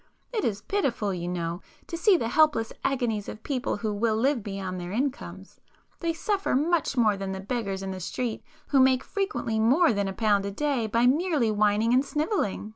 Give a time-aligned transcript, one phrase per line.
[0.33, 4.41] It is pitiful, you know, to see the helpless agonies of people who will live
[4.41, 9.59] beyond their incomes,—they suffer much more than the beggars in the street who make frequently
[9.59, 12.69] more than a pound a day by merely whining and snivelling.